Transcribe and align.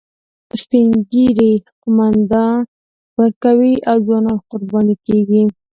سپین 0.61 0.89
ږیري 1.11 1.53
قومانده 1.81 2.45
ورکوي 3.19 3.73
او 3.89 3.95
ځوانان 4.05 4.37
قرباني 4.49 4.95
کیږي 5.05 5.41